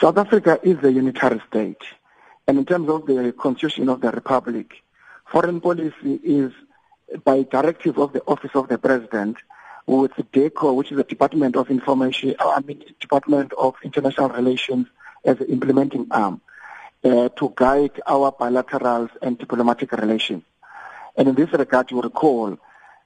[0.00, 1.80] South Africa is a unitary state.
[2.46, 4.82] And in terms of the constitution of the republic,
[5.24, 6.52] foreign policy is
[7.24, 9.38] by directive of the office of the president
[9.86, 14.86] with DIRCO, which is the Department of Information, I mean, Department of International Relations
[15.24, 16.40] as the implementing arm
[17.04, 20.42] uh, to guide our bilaterals and diplomatic relations.
[21.16, 22.58] And in this regard, you recall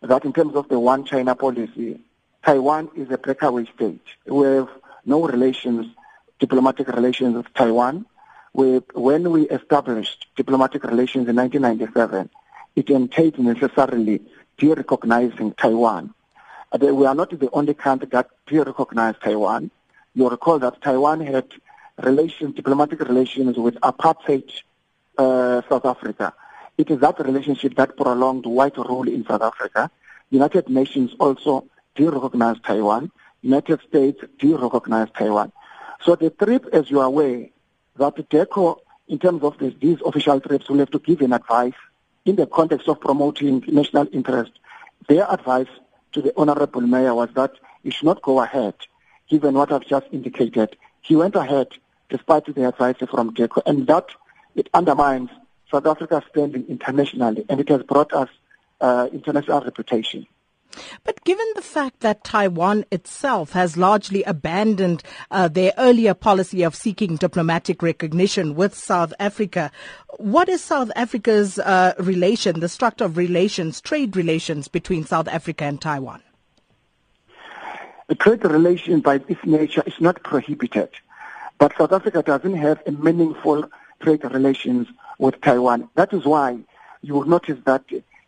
[0.02, 2.00] that in terms of the one China policy,
[2.42, 4.02] Taiwan is a breakaway state.
[4.26, 4.68] We have
[5.04, 5.86] no relations,
[6.40, 8.06] diplomatic relations with Taiwan.
[8.52, 12.30] We, when we established diplomatic relations in 1997,
[12.74, 14.22] it entailed necessarily
[14.58, 16.14] de-recognizing Taiwan.
[16.72, 19.70] Uh, we are not the only country that de-recognized Taiwan.
[20.14, 21.46] You recall that Taiwan had
[22.02, 24.50] relations, diplomatic relations with apartheid
[25.18, 26.32] uh, South Africa.
[26.78, 29.90] It is that relationship that prolonged white rule in South Africa.
[30.30, 33.10] United Nations also de-recognized Taiwan.
[33.42, 35.52] United States de-recognized Taiwan.
[36.04, 37.48] So the trip, as you are aware,
[37.96, 41.74] that DIRCO, in terms of this, these official trips, will have to give an advice
[42.24, 44.52] in the context of promoting national interest.
[45.08, 45.68] Their advice
[46.12, 47.52] to the Honorable Mayor was that
[47.82, 48.74] he should not go ahead,
[49.28, 50.76] given what I've just indicated.
[51.02, 51.68] He went ahead
[52.08, 54.06] despite the advice from DIRCO, and that
[54.54, 55.30] it undermines
[55.70, 58.28] South Africa's standing internationally, and it has brought us
[58.80, 60.26] uh, international reputation.
[61.04, 66.74] But given the fact that Taiwan itself has largely abandoned uh, their earlier policy of
[66.74, 69.70] seeking diplomatic recognition with South Africa,
[70.16, 75.64] what is South Africa's uh, relation, the structure of relations, trade relations between South Africa
[75.64, 76.22] and Taiwan?
[78.08, 80.90] The trade relation by its nature is not prohibited,
[81.58, 84.88] but South Africa doesn't have a meaningful trade relations
[85.18, 85.88] with Taiwan.
[85.94, 86.58] That is why
[87.02, 87.84] you will notice that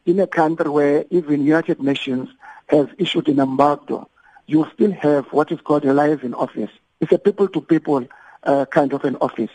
[0.06, 2.28] in a country where even United Nations
[2.68, 4.08] has issued an embargo,
[4.46, 6.70] you still have what is called a liaison office.
[7.00, 8.06] It's a people-to-people
[8.42, 9.50] uh, kind of an office.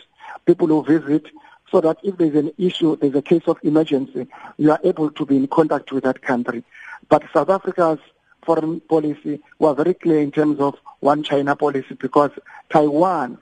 [0.46, 1.26] People who visit
[1.70, 4.26] so that if there's an issue, there's a case of emergency,
[4.56, 6.64] you are able to be in contact with that country.
[7.08, 7.98] But South Africa's
[8.42, 12.30] foreign policy was very clear in terms of one China policy because
[12.70, 13.38] Taiwan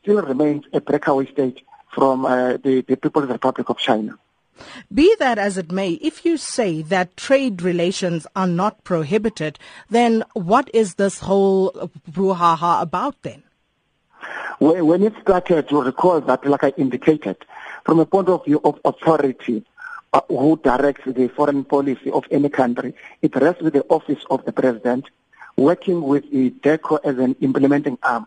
[0.00, 1.62] still remains a breakaway state
[1.92, 4.18] from uh, the, the People's Republic of China.
[4.92, 9.58] Be that as it may, if you say that trade relations are not prohibited,
[9.90, 13.42] then what is this whole brouhaha about then?
[14.58, 17.36] When it started, you recall that, like I indicated,
[17.84, 19.64] from a point of view of authority,
[20.12, 24.44] uh, who directs the foreign policy of any country, it rests with the office of
[24.46, 25.04] the president,
[25.56, 28.26] working with the DIRCO as an implementing arm.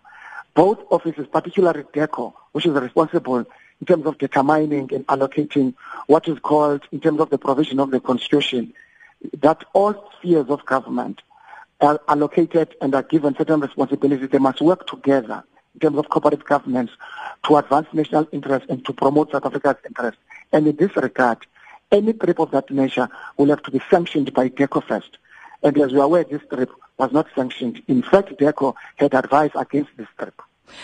[0.53, 3.45] Both offices, particularly DIRCO, which is responsible
[3.79, 5.73] in terms of determining and allocating
[6.07, 8.73] what is called, in terms of the provision of the Constitution,
[9.37, 11.21] that all spheres of government
[11.81, 14.29] are allocated and are given certain responsibilities.
[14.29, 16.91] They must work together in terms of corporate governance
[17.45, 20.19] to advance national interests and to promote South Africa's interests.
[20.51, 21.45] And in this regard,
[21.91, 23.07] any trip of that nature
[23.37, 25.17] will have to be sanctioned by DIRCO first.
[25.63, 27.81] And as you are aware, this trip was not sanctioned.
[27.87, 30.41] In fact, DIRCO had advised against this trip.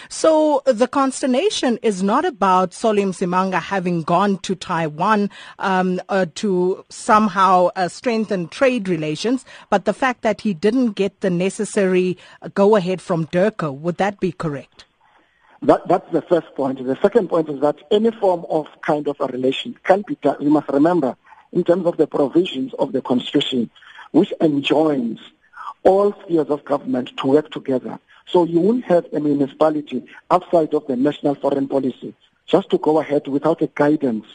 [0.10, 5.30] So the consternation is not about Solly Msimanga having gone to Taiwan
[5.60, 11.22] um, uh, to somehow uh, strengthen trade relations, but the fact that he didn't get
[11.22, 12.18] the necessary
[12.54, 13.72] go ahead from DIRCO.
[13.72, 14.86] Would that be correct?
[15.62, 16.86] That, that's the first point.
[16.86, 20.38] The second point is that any form of kind of a relation can be done.
[20.40, 21.16] You must remember,
[21.52, 23.70] in terms of the provisions of the Constitution,
[24.12, 25.20] which enjoins
[25.84, 30.88] all spheres of government to work together so you won't have a municipality outside of
[30.88, 32.14] the national foreign policy
[32.46, 34.26] just to go ahead without a guidance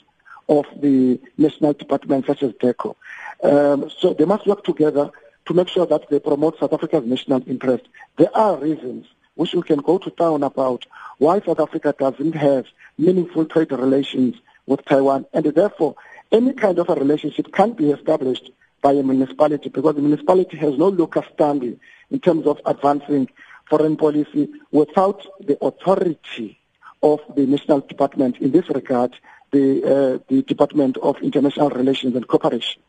[0.48, 2.96] of the national department such as DIRCO.
[3.42, 5.10] Um, so they must work together
[5.46, 7.86] to make sure that they promote South Africa's national interest.
[8.16, 10.86] There are reasons which we can go to town about
[11.18, 12.66] why South Africa doesn't have
[12.98, 14.34] meaningful trade relations
[14.66, 15.94] with Taiwan, and therefore
[16.32, 18.50] any kind of a relationship can be established
[18.82, 21.80] by a municipality because the municipality has no local standing
[22.10, 23.28] in terms of advancing
[23.70, 26.58] foreign policy without the authority
[27.03, 29.17] of the national department, in this regard,
[29.52, 32.82] the, uh, the Department of International Relations and Cooperation.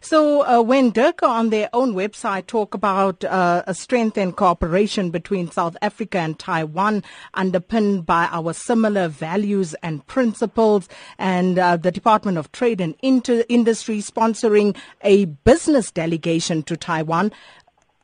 [0.00, 5.50] So uh, when DIRCO on their own website talk about uh, a strengthened cooperation between
[5.50, 7.02] South Africa and Taiwan
[7.34, 13.44] underpinned by our similar values and principles and uh, the Department of Trade and Inter-
[13.48, 17.32] Industry sponsoring a business delegation to Taiwan,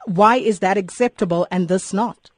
[0.08, 2.30] why is that acceptable and this not?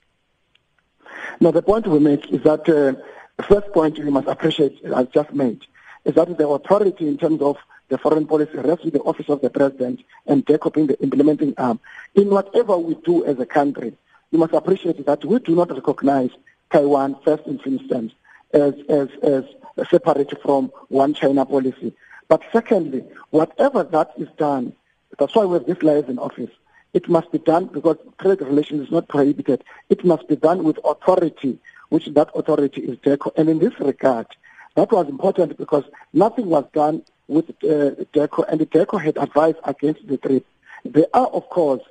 [1.40, 3.00] Now, the point we make is that uh,
[3.36, 5.62] the first point we must appreciate, as just made,
[6.04, 7.56] is that the authority in terms of
[7.88, 11.80] the foreign policy rests with the office of the president and the implementing arm.
[12.14, 13.96] In whatever we do as a country,
[14.30, 16.30] you must appreciate that we do not recognize
[16.72, 18.12] Taiwan first in instance
[18.52, 19.44] as, as, as
[19.90, 21.92] separate from one China policy.
[22.28, 24.74] But secondly, whatever that is done,
[25.18, 26.50] that's why we have this liaison office.
[26.92, 29.62] It must be done because trade relations is not prohibited.
[29.88, 31.58] It must be done with authority,
[31.88, 33.32] which that authority is DIRCO.
[33.36, 34.26] And in this regard,
[34.74, 39.58] that was important because nothing was done with uh, DIRCO, and the DIRCO had advised
[39.64, 40.44] against the trip.
[40.84, 41.82] There are, of course,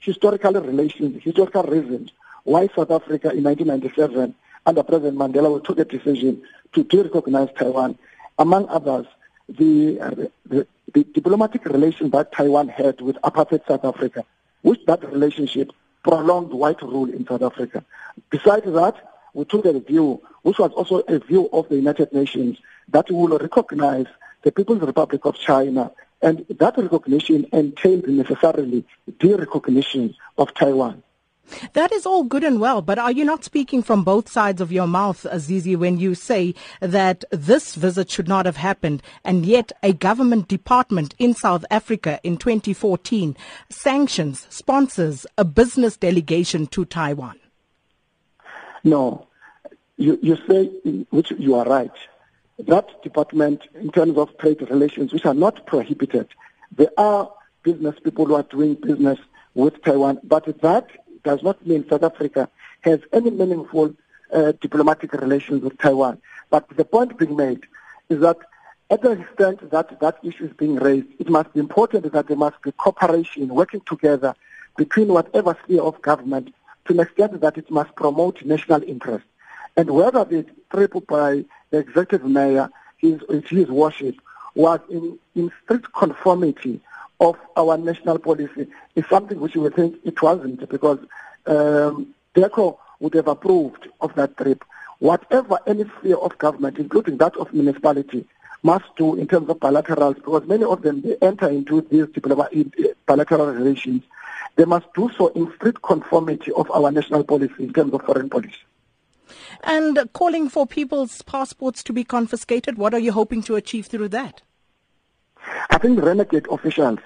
[0.00, 2.12] historical relations, historical reasons
[2.44, 4.34] why South Africa in 1997
[4.66, 6.42] under President Mandela took a decision
[6.74, 7.98] to de-recognize Taiwan.
[8.38, 9.06] Among others,
[9.48, 10.10] the, uh,
[10.46, 14.24] the, the diplomatic relations that Taiwan had with apartheid South Africa,
[14.64, 15.70] which that relationship
[16.02, 17.84] prolonged white rule in South Africa.
[18.30, 18.96] Besides that,
[19.34, 22.58] we took a view, which was also a view of the United Nations,
[22.88, 24.06] that we will recognize
[24.42, 28.84] the People's Republic of China, and that recognition entailed necessarily
[29.20, 31.03] the recognition of Taiwan.
[31.74, 34.72] That is all good and well, but are you not speaking from both sides of
[34.72, 39.72] your mouth, Azizi, when you say that this visit should not have happened, and yet
[39.82, 43.36] a government department in South Africa in 2014
[43.68, 47.38] sanctions, sponsors a business delegation to Taiwan?
[48.82, 49.26] No.
[49.96, 50.66] You, you say,
[51.10, 51.92] which you are right,
[52.58, 56.28] that department, in terms of trade relations, which are not prohibited,
[56.76, 57.30] there are
[57.62, 59.18] business people who are doing business
[59.54, 60.88] with Taiwan, but that
[61.24, 62.48] does not mean South Africa
[62.82, 63.94] has any meaningful
[64.32, 66.20] uh, diplomatic relations with Taiwan.
[66.50, 67.62] But the point being made
[68.08, 68.38] is that
[68.90, 72.36] at the extent that that issue is being raised, it must be important that there
[72.36, 74.34] must be cooperation, working together
[74.76, 76.54] between whatever sphere of government
[76.84, 79.24] to an extent that it must promote national interest.
[79.76, 82.68] And whether the trip by the executive mayor,
[82.98, 84.16] his, his worship,
[84.54, 86.80] was in, in strict conformity
[87.20, 90.98] of our national policy is something which we think it wasn't because
[91.46, 94.64] um, DIRCO would have approved of that trip.
[94.98, 98.26] Whatever any sphere of government, including that of municipality,
[98.62, 102.06] must do in terms of bilaterals, because many of them they enter into these
[103.06, 104.02] bilateral relations,
[104.56, 108.30] they must do so in strict conformity of our national policy in terms of foreign
[108.30, 108.56] policy.
[109.62, 114.08] And calling for people's passports to be confiscated, what are you hoping to achieve through
[114.08, 114.42] that?
[115.70, 116.98] I think renegade officials,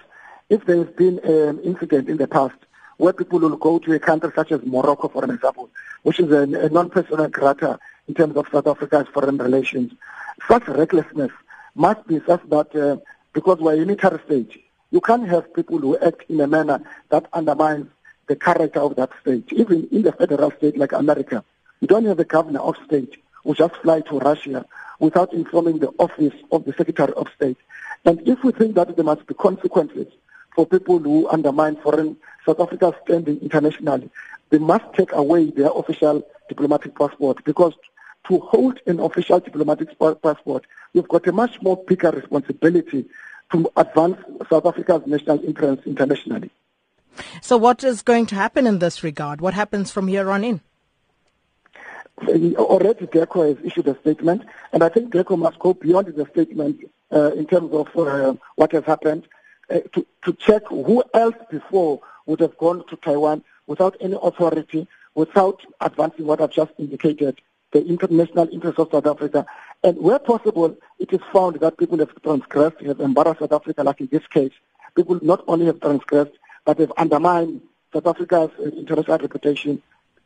[0.49, 2.56] if there has been an incident in the past
[2.96, 5.70] where people will go to a country such as Morocco, for example,
[6.02, 9.93] which is a, a non-personal character in terms of South Africa's foreign relations,
[10.49, 11.31] such recklessness
[11.75, 12.96] must be such that uh,
[13.32, 16.81] because we're a unitary state, you can't have people who act in a manner
[17.11, 17.87] that undermines
[18.26, 19.46] the character of that state.
[19.52, 21.44] Even in the federal state like America,
[21.81, 24.64] you don't have a governor of state who just fly to Russia
[24.99, 27.56] without informing the office of the Secretary of State.
[28.04, 30.06] And if we think that there must be consequences
[30.54, 32.16] for people who undermine foreign
[32.46, 34.10] South Africa's standing internationally,
[34.50, 37.74] they must take away their official diplomatic passport because
[38.28, 43.06] to hold an official diplomatic passport, you've got a much more bigger responsibility
[43.52, 44.18] to advance
[44.50, 46.50] South Africa's national interests internationally.
[47.40, 49.40] So what is going to happen in this regard?
[49.40, 50.60] What happens from here on in?
[52.26, 54.43] Already DIRCO has issued a statement,
[54.73, 56.81] and I think DIRCO must go beyond the statement
[57.12, 59.29] uh, in terms of uh, what has happened
[59.70, 64.88] uh, to, to check who else before would have gone to Taiwan without any authority,
[65.15, 67.41] without advancing what I've just indicated,
[67.73, 69.47] the international interests of South Africa.
[69.84, 74.01] And where possible, it is found that people have transgressed, have embarrassed South Africa, like
[74.01, 74.53] in this case.
[74.96, 76.32] People not only have transgressed,
[76.65, 77.60] but have undermined
[77.93, 79.82] South Africa's international reputation.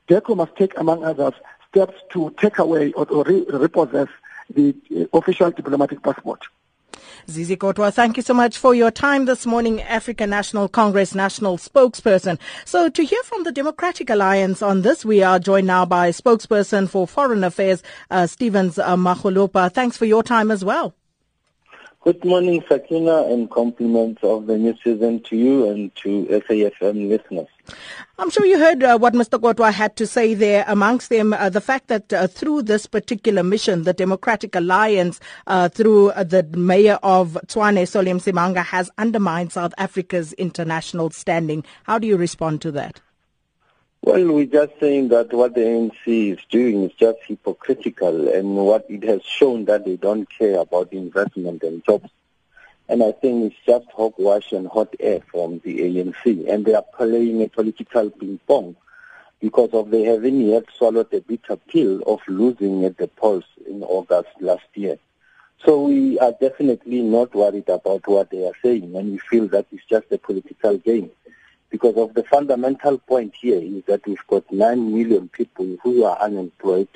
[0.08, 1.34] DIRCO must take, among others,
[1.72, 4.08] steps to take away or, or re- repossess
[4.50, 6.42] the uh, official diplomatic passport.
[7.30, 11.56] Zizi Kodwa, thank you so much for your time this morning, African National Congress national
[11.56, 12.38] spokesperson.
[12.64, 16.88] So to hear from the Democratic Alliance on this, we are joined now by spokesperson
[16.88, 19.72] for Foreign Affairs, uh, Stevens uh, Makgolopa.
[19.72, 20.94] Thanks for your time as well.
[22.04, 27.46] Good morning, Sakina, and compliments of the new season to you and to SAFM listeners.
[28.18, 29.40] I'm sure you heard uh, what Mr.
[29.40, 30.64] Kodwa had to say there.
[30.68, 35.68] Amongst them, uh, the fact that uh, through this particular mission, the Democratic Alliance, uh,
[35.68, 41.64] through uh, the mayor of Tshwane, Solly Msimanga, has undermined South Africa's international standing.
[41.84, 43.00] How do you respond to that?
[44.02, 48.84] Well, we're just saying that what the ANC is doing is just hypocritical and what
[48.88, 52.10] it has shown that they don't care about investment and jobs.
[52.92, 56.46] And I think it's just hogwash and hot air from the ANC.
[56.46, 58.76] And they are playing a political ping pong
[59.40, 63.82] because of they haven't yet swallowed the bitter pill of losing at the polls in
[63.82, 64.98] August last year.
[65.64, 69.68] So we are definitely not worried about what they are saying and we feel that
[69.72, 71.10] it's just a political game
[71.70, 76.18] because of the fundamental point here is that we've got 9 million people who are
[76.18, 76.88] unemployed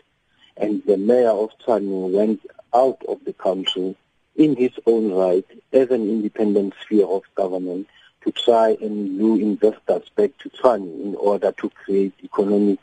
[0.59, 2.43] and the mayor of Tshwane went
[2.75, 3.97] out of the country
[4.37, 7.89] in his own right as an independent sphere of government
[8.25, 12.79] to try and lure investors back to Tshwane in order to create economic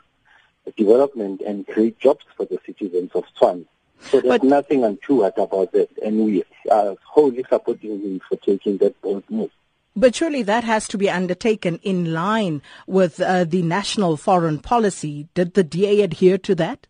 [0.76, 3.66] development and create jobs for the citizens of Tshwane.
[4.00, 8.78] So there's but, nothing untoward about that, and we are wholly supporting him for taking
[8.78, 9.50] that bold move.
[9.96, 15.28] But surely that has to be undertaken in line with uh, the national foreign policy.
[15.34, 16.86] Did the DA adhere to that?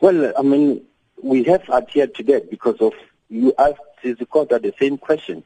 [0.00, 0.82] Well, I mean,
[1.22, 2.92] we have adhered to that because of
[3.32, 5.42] you asked Zizi Kodwa the same question.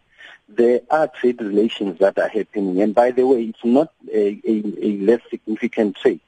[0.48, 4.62] There are trade relations that are happening, and by the way, it's not a, a,
[4.82, 6.20] a less significant trade.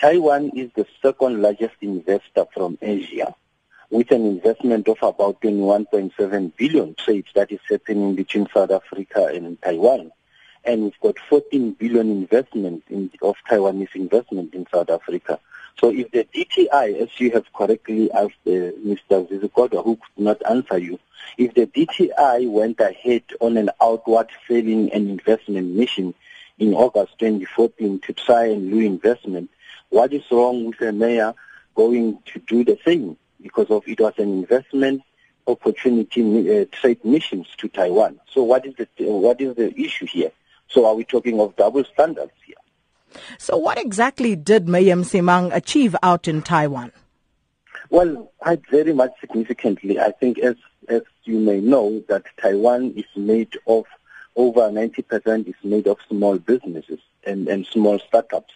[0.00, 3.34] Taiwan is the second largest investor from Asia
[3.90, 9.60] with an investment of about 21.7 billion trade that is happening between South Africa and
[9.62, 10.10] Taiwan.
[10.64, 15.38] And we've got 14 billion investment in, of Taiwanese investment in South Africa.
[15.78, 19.28] So if the DTI, as you have correctly asked uh, Mr.
[19.28, 20.98] Zizi Kodwa, who could not answer you,
[21.36, 26.14] if the DTI went ahead on an outward selling and investment mission
[26.58, 29.50] in August 2014 to try and lure investment,
[29.90, 31.34] what is wrong with the mayor
[31.74, 33.16] going to do the same?
[33.44, 35.02] because of it was an investment
[35.46, 36.22] opportunity
[36.62, 38.18] uh, trade missions to Taiwan.
[38.32, 40.32] So what is the what is the issue here?
[40.68, 42.56] So are we talking of double standards here?
[43.38, 46.92] So what exactly did Mayor Simang achieve out in Taiwan?
[47.90, 50.00] Well, quite very much significantly.
[50.00, 50.56] I think as
[50.88, 53.84] as you may know that Taiwan is made of
[54.36, 58.52] over 90% is made of small businesses and, and small startups.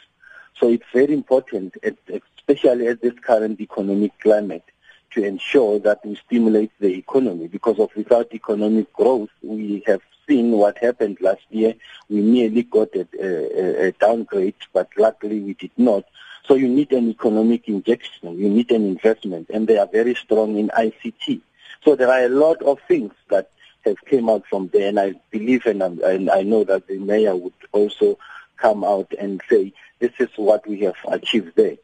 [0.59, 1.77] So it's very important,
[2.09, 4.65] especially at this current economic climate,
[5.13, 10.79] to ensure that we stimulate the economy because of without economic growth, we have what
[10.79, 11.75] happened last year.
[12.09, 16.05] We nearly got a, a, a downgrade, but luckily we did not.
[16.47, 20.57] So you need an economic injection, you need an investment, and they are very strong
[20.59, 21.41] in ICT.
[21.85, 23.51] So there are a lot of things that
[23.85, 27.37] have came out from there, and I believe and, and I know that the mayor
[27.37, 28.19] would also
[28.57, 31.77] come out and say, this is what we have achieved there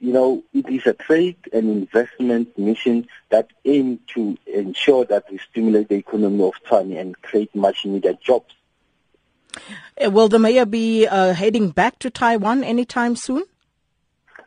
[0.00, 5.38] you know, it is a trade and investment mission that aim to ensure that we
[5.50, 8.54] stimulate the economy of Tshwane and create much needed jobs.
[10.02, 13.44] Uh, will the mayor be uh, heading back to Taiwan anytime soon?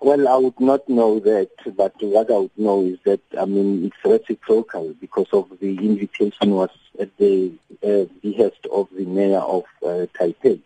[0.02, 3.86] Well, I would not know that, but what I would know is that, I mean,
[3.86, 9.64] it's reciprocal because of the invitation was at the uh, behest of the mayor of
[9.82, 10.60] uh, Taipei.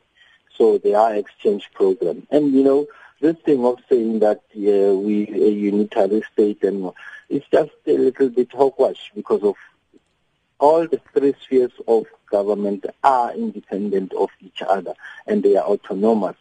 [0.56, 2.26] So there are exchange programs.
[2.32, 2.88] And, you know,
[3.20, 6.92] this thing of saying that uh, we a unitary state and
[7.30, 9.56] it's just a little bit hogwash because of
[10.60, 14.94] all the three spheres of government are independent of each other
[15.26, 16.36] and they are autonomous.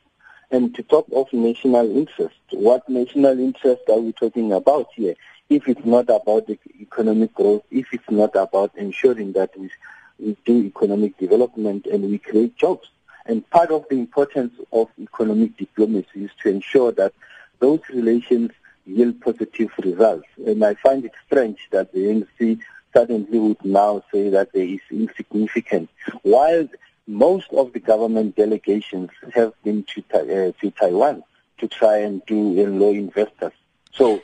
[0.50, 5.14] And to talk of national interest, what national interest are we talking about here?
[5.48, 9.70] If it's not about the economic growth, if it's not about ensuring that we,
[10.18, 12.88] we do economic development and we create jobs,
[13.28, 17.12] and part of the importance of economic diplomacy is to ensure that
[17.58, 18.50] those relations
[18.86, 20.28] yield positive results.
[20.46, 22.60] And I find it strange that the ANC
[22.92, 25.90] suddenly would now say that they is insignificant,
[26.22, 26.68] while
[27.06, 31.22] most of the government delegations have been to, uh, to Taiwan
[31.58, 33.52] to try and do uh, law investors.
[33.92, 34.22] So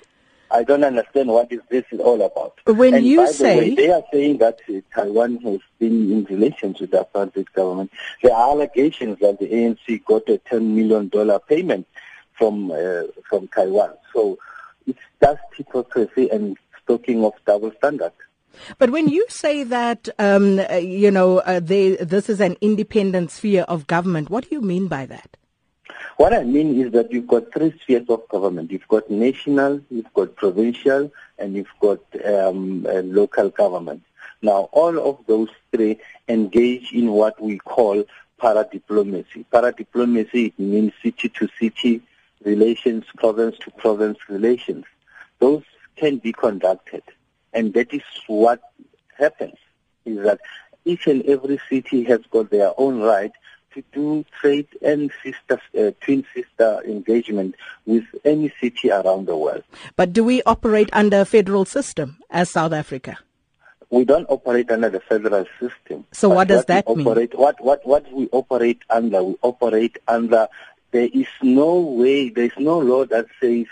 [0.52, 2.58] I don't understand what is this is all about.
[2.66, 6.12] When and you by say the way, they are saying that uh, Taiwan has been
[6.12, 7.90] in relations with the apartheid government.
[8.22, 11.86] There are allegations that the ANC got a ten million dollar payment
[12.34, 13.94] from uh, from Taiwan.
[14.12, 14.38] So
[14.86, 18.14] it's just hypocrisy and talking of double standards.
[18.78, 23.62] But when you say that, um, you know, uh, they, this is an independent sphere
[23.62, 25.38] of government, what do you mean by that?
[26.16, 28.70] What I mean is that you've got three spheres of government.
[28.70, 34.02] You've got national, you've got provincial, and you've got um, uh, local government.
[34.42, 35.98] Now, all of those three
[36.28, 38.04] engage in what we call
[38.40, 39.44] paradiplomacy.
[39.52, 42.02] Paradiplomacy means city to city
[42.44, 44.84] relations, province to province relations.
[45.38, 45.62] Those
[45.96, 47.02] can be conducted.
[47.52, 48.60] And that is what
[49.16, 49.58] happens,
[50.04, 50.40] is that
[50.84, 53.32] each and every city has got their own right
[53.74, 57.54] to do trade and sister, uh, twin sister engagement
[57.86, 59.64] with any city around the world.
[59.96, 63.18] But do we operate under a federal system as South Africa?
[63.90, 66.06] We don't operate under the federal system.
[66.12, 67.40] So what does what that operate, mean?
[67.40, 70.48] What, what, what we operate under, we operate under,
[70.92, 73.66] there is no way, there is no law that says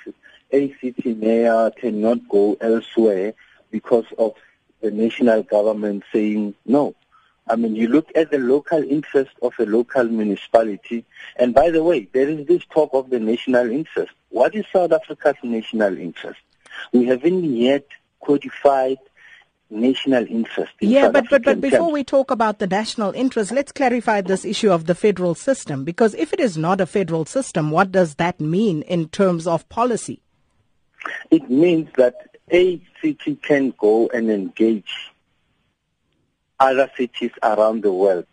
[0.53, 3.33] a city mayor cannot go elsewhere
[3.71, 4.35] because of
[4.81, 6.95] the national government saying no.
[7.51, 11.05] I mean, you look at the local interest of a local municipality.
[11.37, 14.13] And by the way, there is this talk of the national interest.
[14.29, 16.39] What is South Africa's national interest?
[16.93, 17.87] We haven't yet
[18.25, 18.99] codified
[19.69, 20.73] national interest.
[20.81, 21.93] In yeah, South but, but, but before terms.
[21.93, 25.85] we talk about the national interest, let's clarify this issue of the federal system.
[25.85, 29.69] Because if it is not a federal system, what does that mean in terms of
[29.69, 30.23] policy?
[31.33, 35.11] It means that a city can go and engage
[36.61, 38.27] other cities around the world.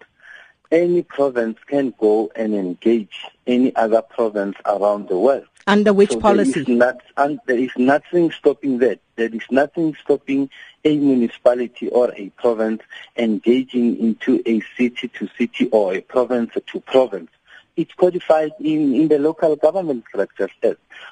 [0.69, 5.45] Any province can go and engage any other province around the world.
[5.65, 6.51] Under which So policy?
[6.51, 8.99] There is, not, and there is nothing stopping that.
[9.15, 10.49] There is nothing stopping
[10.83, 12.81] a municipality or a province
[13.17, 17.29] engaging into a city to city or a province to province.
[17.77, 20.49] It's codified in, in the local government structure.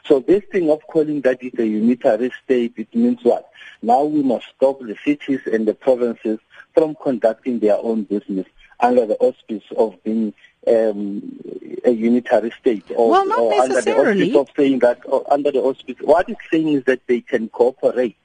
[0.04, 3.52] So this thing of calling that it a unitary state, it means what?
[3.84, 6.40] Now we must stop the cities and the provinces
[6.74, 8.48] from conducting their own business
[8.80, 10.34] under the auspice of being
[10.68, 11.40] um,
[11.84, 15.52] a unitary state or, Well, not or under the auspice of saying that or under
[15.52, 18.18] the auspice what it's saying is that they can cooperate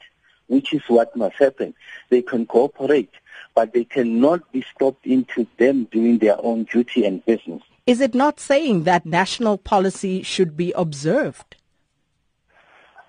[0.46, 1.74] which is what must happen
[2.08, 3.12] they can cooperate
[3.54, 8.14] but they cannot be stopped into them doing their own duty and business Is it
[8.14, 11.56] not saying that national policy should be observed?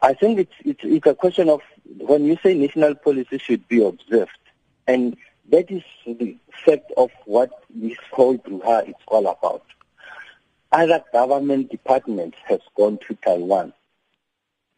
[0.02, 1.62] I think it's, it's it's a question of
[2.00, 4.40] when you say national policy should be observed,
[4.88, 5.16] and
[5.52, 6.36] that is the
[6.66, 9.64] fact of what this whole brouhaha is all about.
[10.72, 13.74] Other government departments have gone to Taiwan,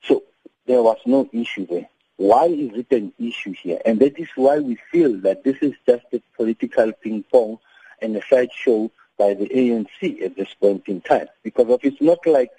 [0.04, 0.24] so
[0.66, 1.88] there was no issue there.
[2.18, 3.80] Why is it an issue here?
[3.86, 7.60] And that is why we feel that this is just a political ping pong
[8.02, 11.28] and a sideshow by the ANC at this point in time.
[11.44, 12.52] Because of it's not like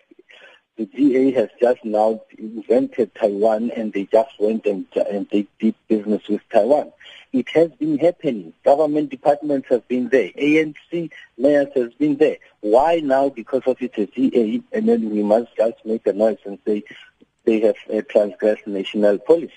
[0.77, 5.75] the DA has just now invented Taiwan and they just went and, and they did
[5.89, 6.93] business with Taiwan.
[7.33, 8.53] It has been happening.
[8.65, 10.31] Government departments have been there.
[10.31, 12.39] ANC mayors has been there.
[12.61, 13.29] Why now?
[13.29, 16.83] Because of it's a DA and then we must just make a noise and say
[17.45, 19.53] they have uh, transgressed national policy.